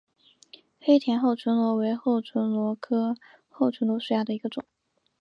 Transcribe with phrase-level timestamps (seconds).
[0.79, 3.15] 黑田厚唇螺为厚唇螺科
[3.51, 4.65] 厚唇螺属下的一个种。